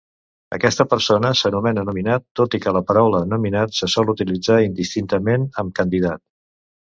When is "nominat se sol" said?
3.33-4.11